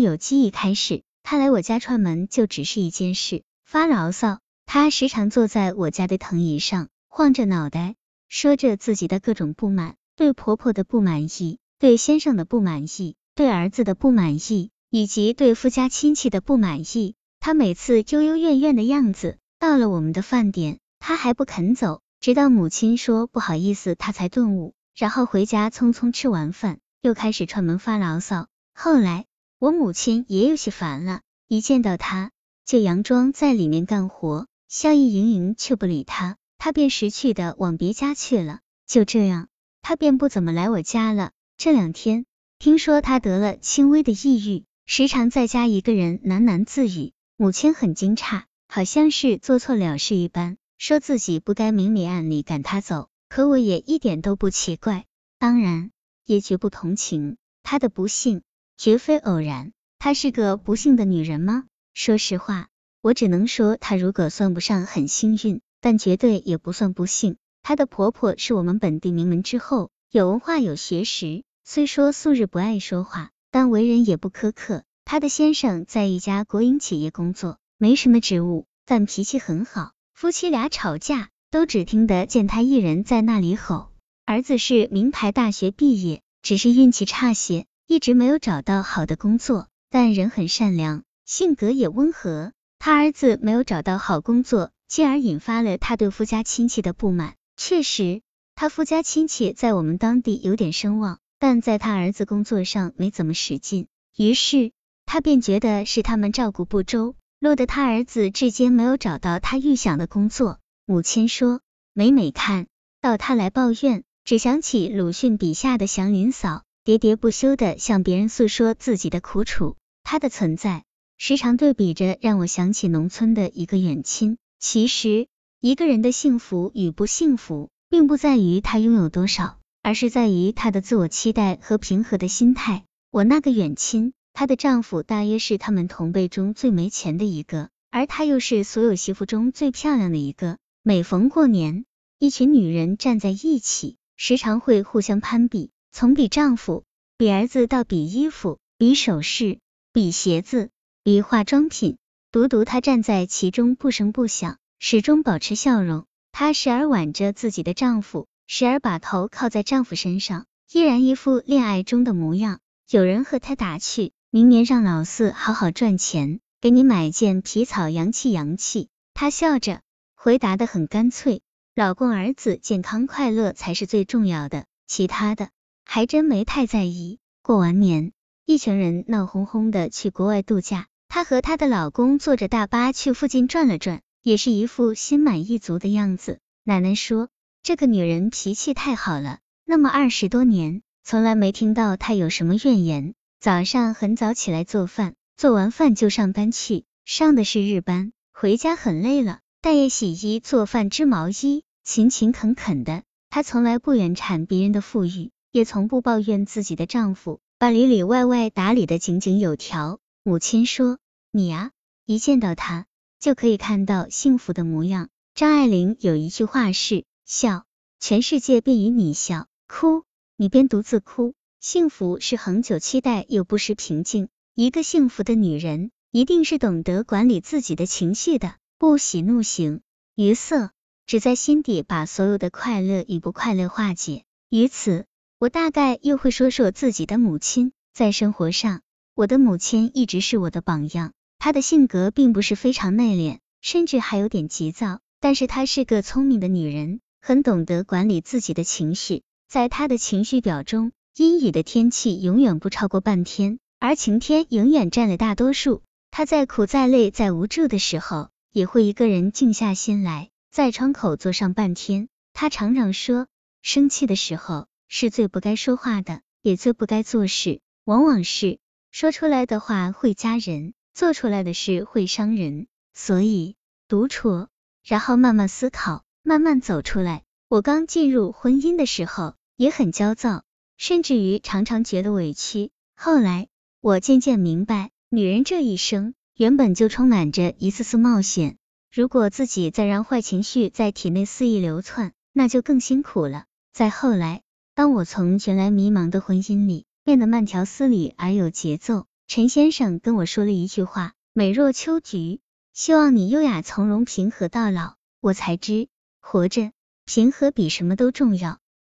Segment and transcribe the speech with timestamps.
[0.00, 4.38] 有记忆开始，他来我家串门就只是一件事，发牢骚。
[4.66, 7.96] 他时常坐在我家的藤椅上，晃着脑袋，
[8.28, 17.14] 说着自己的各种不满，对婆婆的不满意，对先生的不满意，对儿子的不满意，以及对夫家亲戚的不满意。
[17.40, 28.46] 他每次幽幽怨怨的样子，到了我们的饭点，他还不肯走，直到母亲说不好意思，他才顿悟，然后回家匆匆吃完饭，又开始串门发牢骚。
[28.72, 29.26] 后来。
[29.60, 32.30] 我母亲也有些烦了，一见到他
[32.64, 38.60] 就佯装在里面干活，笑意盈盈，却不理他，他便识趣的往别家去了。
[38.86, 39.48] 就这样，
[39.82, 41.32] 他便不怎么来我家了。
[41.58, 42.24] 这两天
[42.58, 47.12] 听说他得了轻微的抑郁，时常在家一个人喃喃自语。
[47.36, 53.10] 母亲很惊诧，好像是做错了事一般，说自己不该明里暗里赶他走。
[53.28, 55.04] 可我也一点都不奇怪，
[55.38, 55.90] 当然
[56.24, 58.40] 也绝不同情他的不幸。
[58.80, 61.66] 绝非偶然，她是个不幸的女人吗？
[61.92, 62.68] 说实话，
[63.02, 67.36] 我只能说她如果算不上很幸运，但绝对也不算不幸。
[67.62, 74.82] 她的婆婆是我们本地名门之后，有文化有学识，虽说素日不爱说话，但为人也不苛刻。
[75.04, 79.92] 她的先生在一家国营企业工作，没什么职务，但脾气很好。
[80.14, 83.90] 夫妻俩吵架，都只听得见他一人在那里吼。
[84.24, 87.66] 儿子是名牌大学毕业，只是运气差些。
[87.90, 92.52] 一直没有找到好的工作，但人很善良，性格也温和。
[92.78, 97.34] 他儿子没有找到好工作，进而引发了他对夫家亲戚的不满。
[97.56, 98.22] 确实，
[98.54, 104.70] 他夫家亲戚在我们当地有点声望，但在他儿子工作上没怎么使劲，于是
[105.04, 110.60] 他便觉得是他们照顾不周，落得他儿子至今没有找到他预想的工作。
[110.86, 111.60] 母亲说，
[111.92, 112.68] 每每看
[113.00, 116.62] 到他来抱怨，只想起鲁迅笔下的祥林嫂。
[116.90, 120.82] 喋喋不休的向别人诉说自己的苦楚，他的存在
[121.18, 124.38] 时常对比着让我想起农村的一个远亲。
[124.58, 125.28] 其实，
[125.60, 132.82] 一个人的幸福与不幸福，并不在于他拥有多少，而是在于他的自我期待和平和的心态。
[133.12, 140.58] 我那个远亲，她的丈夫大约是他们同辈中最没钱的一个，而她又是所有媳妇中最漂亮的一个。
[140.82, 141.84] 每逢过年，
[142.18, 145.70] 一群女人站在一起，时常会互相攀比。
[145.92, 146.84] 从比丈夫、
[147.16, 149.58] 比儿子到比衣服、比首饰、
[149.92, 150.70] 比鞋子、
[151.02, 151.98] 比化妆品，
[152.32, 156.06] 独独她站在其中不声不响，始终保持笑容。
[156.32, 162.60] 她时而挽着自己的丈夫，时而把头靠在丈夫身上，依然一副恋爱中的模样。
[162.88, 169.80] 有人和她打趣：“明年让老四好好赚钱，给你买件皮草，洋气洋气。”她笑着
[170.14, 171.42] 回答的很干脆
[171.74, 175.50] ：“老公儿子健康快乐才是最重要的，其他的。”
[175.92, 177.18] 还真没太在意。
[177.42, 178.12] 过完年，
[178.46, 180.86] 一群人闹哄哄的去国外度假。
[181.08, 186.38] 她和她的老公坐着大巴去附近转了转，也是一副心满意足的样子。
[186.62, 187.28] 奶奶说，
[187.64, 193.14] 这个女人脾气太好了，那么二十多年，从来没听到她有什么怨言。
[193.40, 203.02] 早上很早起来做饭，做完饭就上班去，上的是日班，回家很累了，但也洗衣做饭织毛衣，勤勤恳恳的。
[203.28, 205.32] 她从来不远产别人的富裕。
[205.52, 209.98] 也从不抱怨自己的丈夫把里里外外打理的井井有条。
[210.22, 210.98] 母亲说
[211.32, 211.72] ：“你呀，
[212.06, 212.86] 一见到他
[213.18, 217.64] 就可以看到幸福的模样。”张爱玲有一句话是：“笑，
[217.98, 220.04] 全世界便与你笑；哭，
[220.36, 224.28] 你便独自哭。”幸福是恒久期待又不失平静。
[224.54, 229.82] 一个幸福的女人，一定是懂得管理自己的情绪的，不喜怒形
[230.14, 230.70] 于色，
[231.06, 234.24] 只在心底把所有的快乐与不快乐化解。
[234.48, 235.06] 于此。
[235.40, 238.82] 我大概又会说说自己的母亲，在生活上，
[239.14, 241.14] 我的母亲一直是我的榜样。
[241.38, 249.22] 她的性格并不是非常内敛，甚至还有点急躁，但是她是个聪明的女人，很懂得管理自己的情绪。
[249.48, 255.80] 在她的情绪表中，阴雨的天气永远不超过半天，而晴天永远占了大多数。
[256.10, 262.08] 她再苦再累再无助的时候，也会一个人静下心来，在窗口坐上半天。
[262.34, 263.26] 她常常说，
[263.62, 264.66] 生气的时候。
[264.92, 267.60] 是最不该说话的，也最不该做事。
[267.84, 268.58] 往往是
[268.90, 272.66] 说出来的话会加人，做出来的事会伤人。
[272.92, 273.54] 所以
[273.86, 274.48] 独处，
[274.84, 277.22] 然后慢慢思考，慢慢走出来。
[277.48, 280.42] 我刚进入婚姻的时候也很焦躁，
[280.76, 282.72] 甚至于常常觉得委屈。
[282.96, 283.46] 后来
[283.80, 288.56] 我渐渐明白，女人这一生原本就充满着一次次冒险。
[288.92, 293.44] 如果自己再让坏情绪在体内肆意流窜，那就更辛苦了。
[293.72, 294.42] 再后来。
[294.74, 302.40] 当我从前来迷茫的婚姻里变得慢条斯理而有节奏，陈先生跟我说了一句话：美若秋菊，
[302.72, 304.94] 希望你优雅从容、平和到老。
[305.20, 305.88] 我才知，
[306.20, 306.72] 活着
[307.04, 308.58] 平和比什么都重要。